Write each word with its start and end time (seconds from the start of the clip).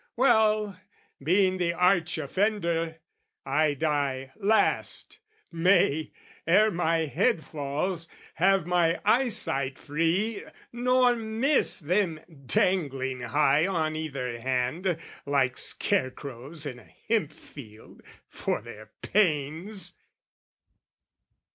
Well, 0.15 0.79
being 1.23 1.57
the 1.59 1.73
arch 1.73 2.17
offender, 2.17 2.97
I 3.45 3.75
die 3.75 4.31
last, 4.37 5.19
May, 5.51 6.11
ere 6.47 6.71
my 6.71 7.05
head 7.05 7.43
falls, 7.45 8.07
have 8.33 8.65
my 8.65 8.99
eyesight 9.05 9.77
free, 9.77 10.43
Nor 10.73 11.15
miss 11.15 11.79
them 11.81 12.19
dangling 12.47 13.21
high 13.21 13.67
on 13.67 13.95
either 13.95 14.39
hand, 14.39 14.97
Like 15.27 15.59
scarecrows 15.59 16.65
in 16.65 16.79
a 16.79 16.95
hemp 17.07 17.31
field, 17.31 18.01
for 18.27 18.59
their 18.59 18.89
pains! 19.03 19.93